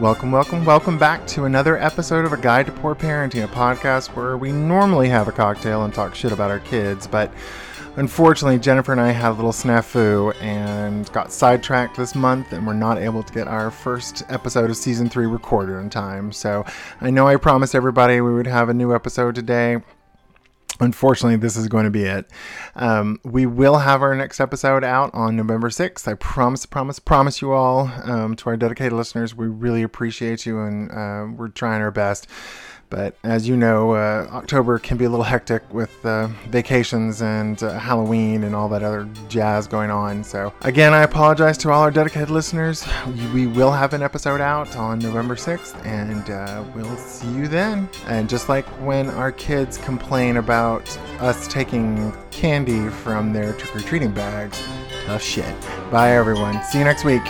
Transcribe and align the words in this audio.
Welcome, 0.00 0.32
welcome, 0.32 0.64
welcome 0.64 0.98
back 0.98 1.24
to 1.28 1.44
another 1.44 1.78
episode 1.78 2.24
of 2.24 2.32
A 2.32 2.36
Guide 2.36 2.66
to 2.66 2.72
Poor 2.72 2.96
Parenting, 2.96 3.44
a 3.44 3.46
podcast 3.46 4.08
where 4.16 4.36
we 4.36 4.50
normally 4.50 5.08
have 5.08 5.28
a 5.28 5.32
cocktail 5.32 5.84
and 5.84 5.94
talk 5.94 6.16
shit 6.16 6.32
about 6.32 6.50
our 6.50 6.58
kids, 6.58 7.06
but 7.06 7.32
unfortunately, 7.94 8.58
Jennifer 8.58 8.90
and 8.90 9.00
I 9.00 9.12
had 9.12 9.30
a 9.30 9.34
little 9.34 9.52
snafu 9.52 10.34
and 10.42 11.10
got 11.12 11.30
sidetracked 11.30 11.96
this 11.96 12.16
month, 12.16 12.52
and 12.52 12.66
we're 12.66 12.74
not 12.74 12.98
able 12.98 13.22
to 13.22 13.32
get 13.32 13.46
our 13.46 13.70
first 13.70 14.24
episode 14.28 14.68
of 14.68 14.76
season 14.76 15.08
three 15.08 15.26
recorded 15.26 15.78
in 15.78 15.90
time. 15.90 16.32
So 16.32 16.64
I 17.00 17.10
know 17.10 17.28
I 17.28 17.36
promised 17.36 17.76
everybody 17.76 18.20
we 18.20 18.34
would 18.34 18.48
have 18.48 18.68
a 18.68 18.74
new 18.74 18.92
episode 18.92 19.36
today. 19.36 19.80
Unfortunately, 20.80 21.36
this 21.36 21.56
is 21.56 21.68
going 21.68 21.84
to 21.84 21.90
be 21.90 22.02
it. 22.02 22.28
Um, 22.74 23.20
we 23.24 23.46
will 23.46 23.78
have 23.78 24.02
our 24.02 24.14
next 24.14 24.40
episode 24.40 24.82
out 24.82 25.14
on 25.14 25.36
November 25.36 25.68
6th. 25.68 26.08
I 26.08 26.14
promise, 26.14 26.66
promise, 26.66 26.98
promise 26.98 27.40
you 27.40 27.52
all, 27.52 27.90
um, 28.02 28.34
to 28.36 28.50
our 28.50 28.56
dedicated 28.56 28.92
listeners, 28.92 29.36
we 29.36 29.46
really 29.46 29.82
appreciate 29.82 30.46
you 30.46 30.60
and 30.60 30.90
uh, 30.90 31.26
we're 31.36 31.48
trying 31.48 31.80
our 31.80 31.92
best. 31.92 32.26
But 32.90 33.16
as 33.24 33.48
you 33.48 33.56
know, 33.56 33.92
uh, 33.92 34.28
October 34.32 34.78
can 34.78 34.96
be 34.96 35.04
a 35.04 35.10
little 35.10 35.24
hectic 35.24 35.62
with 35.72 36.04
uh, 36.04 36.28
vacations 36.48 37.22
and 37.22 37.62
uh, 37.62 37.78
Halloween 37.78 38.44
and 38.44 38.54
all 38.54 38.68
that 38.68 38.82
other 38.82 39.08
jazz 39.28 39.66
going 39.66 39.90
on. 39.90 40.22
So, 40.24 40.52
again, 40.62 40.92
I 40.92 41.02
apologize 41.02 41.58
to 41.58 41.70
all 41.70 41.82
our 41.82 41.90
dedicated 41.90 42.30
listeners. 42.30 42.86
We 43.32 43.46
will 43.46 43.72
have 43.72 43.94
an 43.94 44.02
episode 44.02 44.40
out 44.40 44.76
on 44.76 44.98
November 44.98 45.34
6th, 45.34 45.84
and 45.84 46.30
uh, 46.30 46.64
we'll 46.74 46.96
see 46.96 47.30
you 47.32 47.48
then. 47.48 47.88
And 48.06 48.28
just 48.28 48.48
like 48.48 48.66
when 48.86 49.10
our 49.10 49.32
kids 49.32 49.78
complain 49.78 50.36
about 50.36 50.88
us 51.20 51.48
taking 51.48 52.12
candy 52.30 52.88
from 52.88 53.32
their 53.32 53.52
trick 53.54 53.76
or 53.76 53.80
treating 53.80 54.12
bags, 54.12 54.62
tough 55.06 55.22
shit. 55.22 55.54
Bye, 55.90 56.12
everyone. 56.12 56.62
See 56.64 56.78
you 56.78 56.84
next 56.84 57.04
week. 57.04 57.22